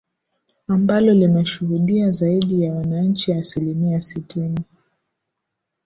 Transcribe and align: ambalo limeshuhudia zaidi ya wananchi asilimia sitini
ambalo 0.67 1.13
limeshuhudia 1.13 2.11
zaidi 2.11 2.63
ya 2.63 2.73
wananchi 2.73 3.33
asilimia 3.33 4.01
sitini 4.01 4.59